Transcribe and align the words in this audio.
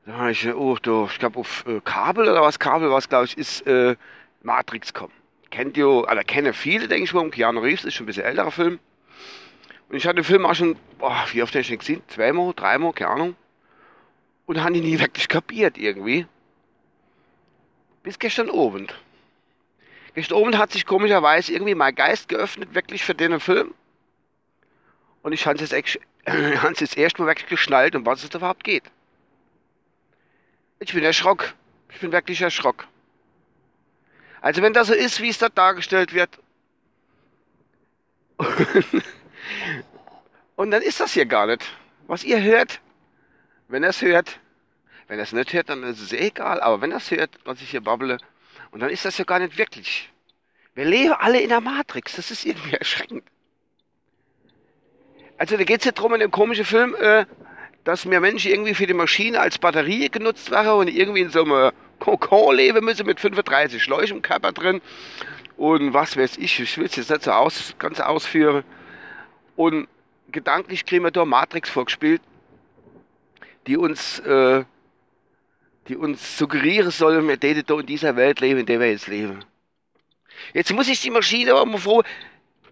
Da 0.06 0.14
habe 0.14 0.32
ich, 0.32 0.48
oh, 0.48 0.78
da, 0.82 1.06
ich 1.12 1.20
glaube 1.20 1.40
auf 1.40 1.66
äh, 1.68 1.82
Kabel 1.84 2.30
oder 2.30 2.42
was, 2.42 2.58
Kabel 2.58 2.90
was, 2.90 3.10
glaube 3.10 3.26
ich, 3.26 3.38
ist 3.38 3.68
äh, 3.68 3.98
Matrix 4.42 4.94
kommen. 4.94 5.14
Kennt 5.50 5.76
ihr, 5.76 6.06
also 6.08 6.24
kennen 6.26 6.54
viele, 6.54 6.88
denke 6.88 7.04
ich 7.04 7.14
mal, 7.14 7.30
Keanu 7.30 7.60
Reeves 7.60 7.84
ist 7.84 7.96
schon 7.96 8.06
ein 8.06 8.08
bisschen 8.08 8.24
älterer 8.24 8.52
Film. 8.52 8.80
Und 9.90 9.96
ich 9.96 10.06
hatte 10.06 10.16
den 10.16 10.24
Film 10.24 10.46
auch 10.46 10.56
schon, 10.56 10.78
boah, 10.98 11.26
wie 11.32 11.44
oft 11.44 11.54
habe 11.54 11.62
ich 11.62 11.68
den 11.68 11.80
gesehen? 11.80 12.02
Zweimal, 12.08 12.54
dreimal, 12.56 12.94
keine 12.94 13.12
Ahnung 13.12 13.36
und 14.48 14.64
habe 14.64 14.78
ihn 14.78 14.84
nie 14.84 15.00
wirklich 15.00 15.28
kapiert 15.28 15.78
irgendwie. 15.78 16.26
Bis 18.02 18.18
gestern 18.18 18.50
Abend. 18.50 18.96
Gestern 20.16 20.40
Abend 20.40 20.58
hat 20.58 20.72
sich 20.72 20.88
komischerweise 20.88 21.54
irgendwie 21.54 21.76
mein 21.76 21.94
Geist 21.94 22.30
geöffnet, 22.30 22.74
wirklich 22.74 23.04
für 23.04 23.14
den 23.14 23.40
Film. 23.40 23.76
Und 25.22 25.34
ich 25.34 25.46
habe 25.46 25.62
es 25.62 25.72
jetzt, 25.72 26.00
jetzt 26.80 26.98
erstmal 26.98 27.28
wirklich 27.28 27.48
geschnallt, 27.48 27.96
um 27.96 28.06
was 28.06 28.24
es 28.24 28.34
überhaupt 28.34 28.64
geht. 28.64 28.84
Ich 30.80 30.94
bin 30.94 31.04
erschrocken. 31.04 31.48
Ich 31.90 32.00
bin 32.00 32.12
wirklich 32.12 32.42
erschrocken. 32.42 32.88
Also 34.42 34.62
wenn 34.62 34.74
das 34.74 34.88
so 34.88 34.94
ist, 34.94 35.22
wie 35.22 35.30
es 35.30 35.40
da 35.40 35.50
dargestellt 35.50 36.14
wird. 36.14 36.30
und 40.56 40.72
dann 40.72 40.82
ist 40.82 41.00
das 41.00 41.14
hier 41.14 41.26
gar 41.26 41.48
nicht. 41.48 41.66
Was 42.06 42.24
ihr 42.24 42.42
hört, 42.42 42.80
wenn 43.68 43.84
er 43.84 43.90
es 43.90 44.02
hört, 44.02 44.40
wenn 45.08 45.20
er 45.20 45.24
es 45.24 45.34
nicht 45.34 45.54
hört, 45.54 45.70
dann 45.70 45.84
ist 45.84 46.02
es 46.02 46.14
eh 46.14 46.28
egal, 46.28 46.62
aber 46.62 46.82
wenn 46.82 46.92
er 46.92 46.98
es 46.98 47.12
hört, 47.12 47.32
was 47.46 47.62
ich 47.62 47.70
hier 47.70 47.82
babble, 47.82 48.18
und 48.72 48.82
dann 48.82 48.90
ist 48.90 49.06
das 49.06 49.18
ja 49.18 49.24
gar 49.24 49.40
nicht 49.40 49.58
wirklich. 49.58 50.12
Wir 50.76 50.86
leben 50.86 51.14
alle 51.14 51.40
in 51.40 51.50
der 51.50 51.62
Matrix, 51.62 52.16
das 52.16 52.32
ist 52.32 52.46
irgendwie 52.46 52.74
erschreckend. 52.80 53.24
Also 55.38 55.56
da 55.56 55.64
geht 55.64 55.80
es 55.80 55.86
ja 55.86 55.92
darum 55.92 56.14
in 56.14 56.20
dem 56.20 56.32
komischen 56.32 56.66
Film, 56.66 56.96
äh, 56.96 57.26
dass 57.84 58.10
wir 58.10 58.20
Menschen 58.20 58.52
irgendwie 58.52 58.74
für 58.74 58.88
die 58.88 58.94
Maschine 58.94 59.40
als 59.40 59.58
Batterie 59.60 60.10
genutzt 60.10 60.52
werden 60.52 60.72
und 60.72 60.88
irgendwie 60.88 61.22
in 61.22 61.30
so 61.30 61.44
einem 61.44 61.72
Kokon 62.00 62.56
leben 62.56 62.84
müssen 62.84 63.06
mit 63.06 63.20
35 63.20 63.82
Schläuchen 63.82 64.18
im 64.18 64.22
Körper 64.22 64.52
drin 64.52 64.82
und 65.58 65.94
was 65.94 66.16
weiß 66.16 66.38
ich, 66.38 66.60
ich 66.60 66.78
will 66.78 66.86
es 66.86 66.96
jetzt 66.96 67.10
nicht 67.10 67.24
so 67.24 67.32
aus, 67.32 67.74
ganz 67.80 68.00
ausführen. 68.00 68.64
Und 69.56 69.88
gedanklich 70.32 70.86
kriegen 70.86 71.04
wir 71.04 71.12
da 71.12 71.26
Matrix 71.26 71.70
vorgespielt, 71.70 72.22
die 73.68 73.78
uns, 73.78 74.20
äh, 74.20 74.64
die 75.88 75.96
uns 75.96 76.38
suggerieren 76.38 76.92
sollen, 76.92 77.28
wir 77.28 77.40
täten 77.40 77.80
in 77.80 77.86
dieser 77.86 78.16
Welt 78.16 78.40
leben, 78.40 78.62
in 78.62 78.66
der 78.66 78.80
wir 78.80 78.90
jetzt 78.90 79.08
leben. 79.08 79.44
Jetzt 80.54 80.74
muss 80.74 80.88
ich 80.88 81.02
die 81.02 81.12
Maschine 81.12 81.52
aber 81.52 81.66
mal 81.66 81.78
froh, 81.78 82.04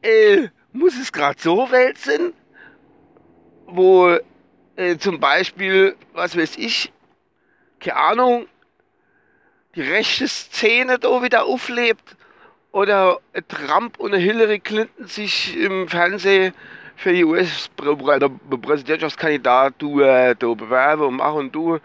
äh, 0.01 0.47
muss 0.71 0.97
es 0.97 1.11
gerade 1.11 1.39
so 1.39 1.69
Welt 1.71 1.97
sein, 1.97 2.33
wo 3.65 4.17
äh, 4.75 4.97
zum 4.97 5.19
Beispiel, 5.19 5.95
was 6.13 6.37
weiß 6.37 6.57
ich, 6.57 6.91
keine 7.79 7.97
Ahnung, 7.97 8.47
die 9.75 9.81
rechte 9.81 10.27
Szene 10.27 10.99
da 10.99 11.21
wieder 11.21 11.45
auflebt 11.45 12.15
oder 12.71 13.19
Trump 13.47 13.99
und 13.99 14.13
Hillary 14.13 14.59
Clinton 14.59 15.07
sich 15.07 15.57
im 15.57 15.87
Fernsehen 15.87 16.53
für 16.95 17.13
die 17.13 17.25
US-Präsidentschaftskandidatur 17.25 20.07
äh, 20.07 20.35
bewerben 20.35 21.03
und 21.03 21.17
machen 21.17 21.39
und 21.39 21.53
tun. 21.53 21.79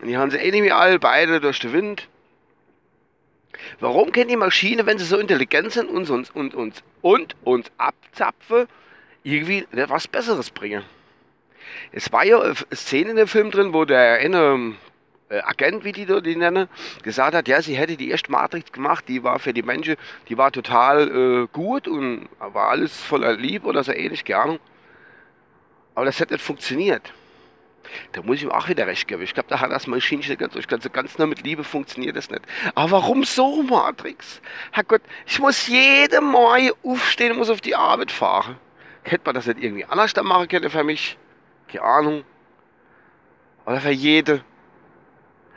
Und 0.00 0.08
die 0.08 0.16
haben 0.16 0.30
sie 0.30 0.38
eh 0.38 0.50
nicht 0.50 0.62
mehr 0.62 0.76
alle 0.76 0.98
beide 0.98 1.40
durch 1.40 1.60
den 1.60 1.72
Wind. 1.72 2.08
Warum 3.80 4.12
können 4.12 4.28
die 4.28 4.36
Maschinen, 4.36 4.86
wenn 4.86 4.98
sie 4.98 5.04
so 5.04 5.18
intelligent 5.18 5.72
sind 5.72 5.88
und 5.88 6.08
uns, 6.10 6.30
und, 6.30 6.54
und, 6.54 6.82
und 7.02 7.36
uns 7.44 7.70
abzapfen, 7.78 8.66
irgendwie 9.22 9.66
was 9.72 10.08
Besseres 10.08 10.50
bringen? 10.50 10.82
Es 11.92 12.12
war 12.12 12.24
ja 12.24 12.40
eine 12.40 12.54
Szene 12.74 13.10
in 13.10 13.16
dem 13.16 13.28
Film 13.28 13.50
drin, 13.50 13.72
wo 13.72 13.84
der 13.84 14.18
eine 14.18 14.38
äh, 14.38 14.72
Agent, 15.28 15.84
wie 15.84 15.92
die 15.92 16.06
die 16.06 16.36
nennen, 16.36 16.68
gesagt 17.02 17.34
hat, 17.34 17.48
ja, 17.48 17.60
sie 17.60 17.74
hätte 17.74 17.96
die 17.96 18.10
erste 18.10 18.30
Matrix 18.30 18.70
gemacht, 18.70 19.06
die 19.08 19.24
war 19.24 19.38
für 19.38 19.52
die 19.52 19.62
Menschen, 19.62 19.96
die 20.28 20.38
war 20.38 20.52
total 20.52 21.08
äh, 21.08 21.46
gut 21.52 21.88
und 21.88 22.28
war 22.38 22.68
alles 22.68 23.00
voller 23.00 23.32
Liebe 23.32 23.66
oder 23.66 23.82
so 23.82 23.92
ähnlich, 23.92 24.24
keine 24.24 24.42
Ahnung. 24.42 24.58
Aber 25.94 26.04
das 26.04 26.20
hat 26.20 26.30
nicht 26.30 26.42
funktioniert. 26.42 27.12
Da 28.12 28.22
muss 28.22 28.36
ich 28.36 28.42
ihm 28.44 28.50
auch 28.50 28.68
wieder 28.68 28.86
recht 28.86 29.08
geben. 29.08 29.22
Ich 29.22 29.34
glaube, 29.34 29.48
da 29.48 29.60
hat 29.60 29.70
das 29.70 29.86
Maschinchen 29.86 30.36
ganz, 30.36 30.54
ich 30.54 30.68
ganz, 30.68 30.90
ganz 30.92 31.18
nur 31.18 31.26
mit 31.26 31.42
Liebe 31.42 31.64
funktioniert 31.64 32.16
das 32.16 32.30
nicht. 32.30 32.42
Aber 32.74 32.90
warum 32.92 33.24
so 33.24 33.62
Matrix? 33.62 34.40
Herrgott, 34.72 35.02
ich 35.26 35.38
muss 35.38 35.66
jede 35.66 36.20
Morgen 36.20 36.70
aufstehen, 36.84 37.36
muss 37.36 37.50
auf 37.50 37.60
die 37.60 37.74
Arbeit 37.74 38.12
fahren. 38.12 38.56
Hätte 39.02 39.22
man 39.24 39.34
das 39.34 39.46
nicht 39.46 39.62
irgendwie 39.62 39.84
anders 39.84 40.14
machen 40.16 40.48
können 40.48 40.68
für 40.68 40.84
mich? 40.84 41.16
Keine 41.68 41.84
Ahnung. 41.84 42.24
Oder 43.64 43.80
für 43.80 43.90
jede. 43.90 44.44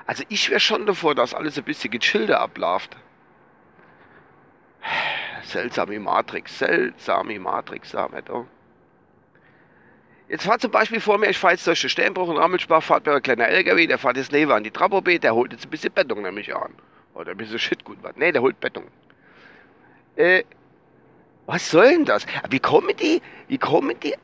Also 0.10 0.24
ich 0.28 0.50
wäre 0.50 0.60
schon 0.60 0.88
davor, 0.88 1.14
dass 1.14 1.36
alles 1.36 1.56
ein 1.60 1.66
bisschen 1.66 1.92
gechillter 1.92 2.42
abläuft. 2.42 2.98
Seltsame 5.44 6.00
Matrix, 6.00 6.58
seltsame 6.58 7.38
Matrix, 7.38 7.92
sagen 7.92 8.16
wir 8.16 8.24
da. 8.24 8.44
Jetzt 10.28 10.46
fahrt 10.46 10.62
zum 10.62 10.72
Beispiel 10.72 11.00
vor 11.00 11.20
mir, 11.20 11.30
ich 11.30 11.38
fahre 11.38 11.54
jetzt 11.54 11.68
durch 11.68 11.82
den 11.82 11.92
Steinbruch 11.92 12.28
und 12.28 12.38
Rammelspach, 12.38 12.82
fahrt 12.82 13.06
mir 13.06 13.14
ein 13.14 13.22
kleiner 13.22 13.50
LKW, 13.50 13.86
der 13.86 14.00
fährt 14.00 14.18
jetzt 14.18 14.32
neben 14.32 14.52
an 14.52 14.64
die 14.64 14.72
Trabobe, 14.72 15.20
der 15.20 15.36
holt 15.36 15.52
jetzt 15.52 15.68
ein 15.68 15.70
bisschen 15.70 15.94
Beton 15.94 16.24
nämlich 16.24 16.56
an. 16.56 16.74
Oder 17.14 17.34
ein 17.34 17.38
bisschen 17.38 17.60
Shitgut 17.60 18.00
was. 18.02 18.16
Ne, 18.16 18.32
der 18.32 18.42
holt 18.42 18.60
Beton. 18.60 18.86
Äh, 20.16 20.44
was 21.46 21.70
soll 21.70 21.88
denn 21.88 22.06
das? 22.06 22.26
Wie 22.50 22.60
kommen 22.60 22.98
die, 22.98 23.22
wie 23.48 23.60
kommen 23.60 24.00
die, 24.00 24.16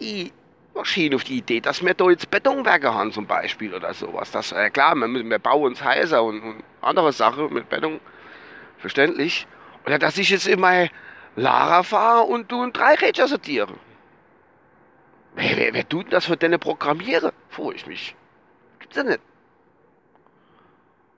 die 0.00 0.32
Maschinen 0.74 1.14
auf 1.14 1.24
die 1.24 1.38
Idee, 1.38 1.60
dass 1.60 1.84
wir 1.84 1.94
da 1.94 2.08
jetzt 2.10 2.30
Betonwerke 2.30 2.94
haben 2.94 3.12
zum 3.12 3.26
Beispiel 3.26 3.74
oder 3.74 3.92
sowas. 3.92 4.30
Das, 4.30 4.52
äh, 4.52 4.70
klar, 4.70 4.94
wir, 4.94 5.08
wir 5.08 5.38
bauen 5.38 5.64
uns 5.64 5.82
heißer 5.82 6.22
und, 6.22 6.40
und 6.40 6.64
andere 6.80 7.12
Sachen 7.12 7.52
mit 7.52 7.68
Beton, 7.68 8.00
verständlich. 8.78 9.46
Oder 9.86 9.98
dass 9.98 10.18
ich 10.18 10.30
jetzt 10.30 10.46
immer 10.46 10.88
Lara 11.36 11.82
fahre 11.82 12.22
und 12.22 12.50
du 12.50 12.62
ein 12.62 12.72
Dreirädchen 12.72 13.26
sortiere. 13.26 13.74
Wer, 15.34 15.56
wer, 15.56 15.74
wer 15.74 15.88
tut 15.88 16.12
das 16.12 16.26
für 16.26 16.36
deine 16.36 16.58
Programmiere? 16.58 17.32
Fuhr 17.48 17.74
ich 17.74 17.86
mich. 17.86 18.14
Gibt's 18.78 18.96
ja 18.96 19.04
nicht. 19.04 19.20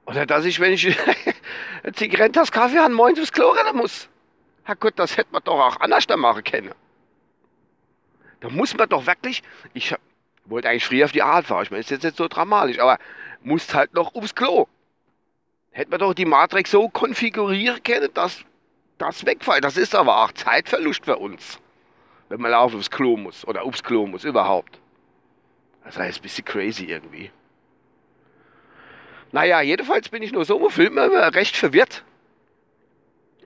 Oder 0.06 0.26
dass 0.26 0.44
ich, 0.44 0.60
wenn 0.60 0.72
ich 0.72 0.86
eine 1.82 1.92
Zigarettas 1.92 2.52
Kaffee 2.52 2.78
an 2.78 2.92
morgens 2.92 3.20
aufs 3.20 3.32
Klo 3.32 3.48
rennen 3.50 3.76
muss. 3.76 4.08
Herrgott, 4.64 4.94
das 4.96 5.16
hätte 5.16 5.32
man 5.32 5.42
doch 5.44 5.58
auch 5.58 5.80
anders 5.80 6.06
machen 6.16 6.44
können. 6.44 6.74
Da 8.42 8.50
muss 8.50 8.76
man 8.76 8.88
doch 8.88 9.06
wirklich, 9.06 9.42
ich 9.72 9.94
wollte 10.46 10.68
eigentlich 10.68 10.84
früher 10.84 11.04
auf 11.04 11.12
die 11.12 11.22
Art 11.22 11.46
fahren, 11.46 11.62
ich 11.62 11.70
meine, 11.70 11.80
ist 11.80 11.90
jetzt 11.90 12.02
nicht 12.02 12.16
so 12.16 12.26
dramatisch, 12.26 12.80
aber 12.80 12.98
muss 13.42 13.72
halt 13.72 13.94
noch 13.94 14.14
ums 14.16 14.34
Klo. 14.34 14.66
Hätte 15.70 15.90
man 15.90 16.00
doch 16.00 16.12
die 16.12 16.24
Matrix 16.24 16.72
so 16.72 16.88
konfigurieren 16.88 17.82
können, 17.84 18.12
dass 18.12 18.44
das 18.98 19.24
wegfällt. 19.24 19.64
Das 19.64 19.76
ist 19.76 19.94
aber 19.94 20.22
auch 20.22 20.32
Zeitverlust 20.32 21.04
für 21.04 21.16
uns, 21.16 21.60
wenn 22.28 22.40
man 22.40 22.52
auf 22.52 22.74
aufs 22.74 22.90
Klo 22.90 23.16
muss 23.16 23.46
oder 23.46 23.62
aufs 23.62 23.82
Klo 23.82 24.06
muss, 24.06 24.24
überhaupt. 24.24 24.80
Das 25.84 25.96
heißt, 25.96 26.18
ein 26.18 26.22
bisschen 26.22 26.44
crazy 26.44 26.86
irgendwie. 26.86 27.30
Naja, 29.30 29.60
jedenfalls 29.62 30.08
bin 30.08 30.22
ich 30.22 30.32
nur 30.32 30.44
so 30.44 30.58
im 30.58 30.70
Film 30.70 30.98
recht 30.98 31.56
verwirrt. 31.56 32.04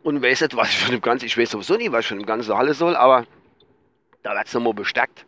Und 0.02 0.22
weiß 0.22 0.40
nicht, 0.40 0.56
was 0.56 0.70
ich 0.70 0.78
von 0.78 0.92
dem 0.92 1.02
Ganzen, 1.02 1.26
ich 1.26 1.36
weiß 1.36 1.50
sowieso 1.50 1.76
nicht, 1.76 1.92
was 1.92 2.00
ich 2.00 2.08
von 2.08 2.18
dem 2.18 2.26
Ganzen 2.26 2.52
alles 2.52 2.78
soll, 2.78 2.96
aber 2.96 3.26
da 4.26 4.34
wird 4.34 4.48
es 4.48 4.54
nochmal 4.54 4.74
bestärkt. 4.74 5.24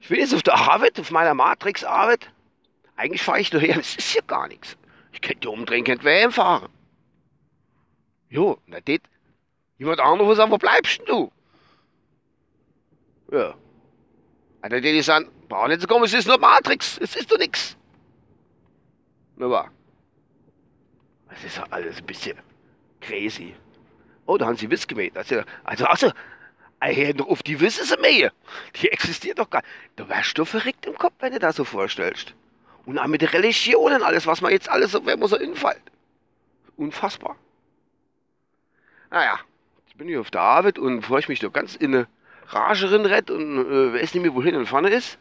Ich 0.00 0.10
will 0.10 0.18
jetzt 0.18 0.34
auf 0.34 0.42
der 0.42 0.56
Arbeit, 0.56 1.00
auf 1.00 1.10
meiner 1.10 1.32
Matrix-Arbeit. 1.32 2.30
Eigentlich 2.94 3.22
fahre 3.22 3.40
ich 3.40 3.50
nur 3.52 3.62
her, 3.62 3.78
es 3.78 3.96
ist 3.96 4.10
hier 4.10 4.20
gar 4.20 4.48
nichts. 4.48 4.76
Ich 5.12 5.22
könnte 5.22 5.48
umdrehen, 5.48 5.84
könnte 5.84 6.04
WM 6.04 6.30
fahren. 6.30 6.68
Jo, 8.28 8.58
na 8.66 8.80
das. 8.80 8.98
Jemand 9.78 9.98
anderes 10.00 10.36
sagt, 10.36 10.50
wo 10.50 10.58
bleibst 10.58 10.98
denn 10.98 11.06
du? 11.06 11.32
Ja. 13.32 13.54
Also 14.60 14.78
die 14.78 15.00
sagen, 15.00 15.30
brauchen 15.48 15.70
nicht 15.70 15.80
zu 15.80 15.86
kommen, 15.86 16.04
es 16.04 16.12
ist 16.12 16.28
nur 16.28 16.38
Matrix, 16.38 16.98
es 16.98 17.16
ist 17.16 17.32
doch 17.32 17.38
nix. 17.38 17.78
Nur 19.36 19.50
wahr. 19.50 19.70
Das 21.30 21.42
ist 21.44 21.56
doch 21.56 21.70
alles 21.70 21.96
ein 21.96 22.04
bisschen 22.04 22.36
crazy. 23.00 23.54
Oh, 24.26 24.36
da 24.36 24.44
haben 24.44 24.56
sie 24.56 24.70
Wiss 24.70 24.86
gemäht. 24.86 25.16
Also, 25.16 25.42
also, 25.64 25.86
also, 25.86 26.12
hey, 26.80 27.14
noch 27.14 27.28
auf 27.28 27.42
die 27.42 27.60
Wisse 27.60 27.84
sie 27.84 27.96
mähe. 27.98 28.32
Die 28.76 28.90
existiert 28.90 29.38
doch 29.38 29.50
gar 29.50 29.60
nicht. 29.60 29.70
Du 29.96 30.08
wärst 30.08 30.36
du 30.38 30.44
verrückt 30.44 30.86
im 30.86 30.96
Kopf, 30.96 31.14
wenn 31.20 31.32
du 31.32 31.38
das 31.38 31.56
so 31.56 31.64
vorstellst. 31.64 32.34
Und 32.86 32.98
auch 32.98 33.06
mit 33.06 33.22
der 33.22 33.32
Religion 33.32 33.92
und 33.92 34.02
alles, 34.02 34.26
was 34.26 34.40
man 34.40 34.52
jetzt 34.52 34.68
alles 34.68 34.92
so, 34.92 35.04
wenn 35.04 35.18
man 35.18 35.28
so 35.28 35.36
infällt. 35.36 35.82
Unfassbar. 36.76 37.36
Naja, 39.10 39.38
jetzt 39.86 39.98
bin 39.98 40.08
ich 40.08 40.16
auf 40.16 40.30
der 40.30 40.40
Arbeit 40.40 40.78
und 40.78 41.00
bevor 41.00 41.18
ich 41.18 41.28
mich 41.28 41.40
doch 41.40 41.52
ganz 41.52 41.76
in 41.76 41.94
eine 41.94 42.08
Rage 42.48 42.90
rett 43.08 43.30
und 43.30 43.58
äh, 43.58 43.94
weiß 43.94 44.14
nicht 44.14 44.22
mehr, 44.22 44.34
wohin 44.34 44.56
und 44.56 44.66
vorne 44.66 44.90
ist, 44.90 45.18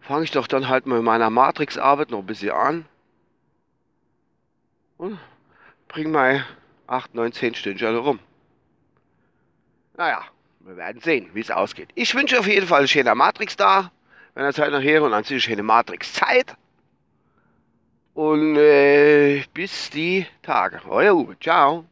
fange 0.00 0.24
ich 0.24 0.30
doch 0.30 0.46
dann 0.46 0.68
halt 0.68 0.86
mal 0.86 0.96
mit 0.96 1.04
meiner 1.04 1.30
Matrix-Arbeit 1.30 2.10
noch 2.10 2.20
ein 2.20 2.26
bisschen 2.26 2.52
an. 2.52 2.86
Und 4.96 5.18
bring 5.86 6.10
mal 6.10 6.44
8, 6.86 7.14
9, 7.14 7.32
10 7.32 7.54
Stündchen 7.54 7.96
rum. 7.96 8.18
Naja, 9.98 10.22
wir 10.60 10.76
werden 10.76 11.02
sehen, 11.02 11.28
wie 11.34 11.40
es 11.40 11.50
ausgeht. 11.50 11.88
Ich 11.96 12.14
wünsche 12.14 12.38
auf 12.38 12.46
jeden 12.46 12.68
Fall 12.68 12.78
eine 12.78 12.88
schöne 12.88 13.12
Matrix 13.16 13.56
da, 13.56 13.90
wenn 14.34 14.44
ihr 14.44 14.52
Zeit 14.52 14.70
nachher 14.70 15.02
und 15.02 15.12
an 15.12 15.24
sich 15.24 15.42
schöne 15.42 15.64
Matrix-Zeit. 15.64 16.54
Und 18.14 18.56
äh, 18.56 19.42
bis 19.52 19.90
die 19.90 20.24
Tage. 20.42 20.80
Euer 20.88 21.16
Uwe. 21.16 21.36
Ciao. 21.40 21.84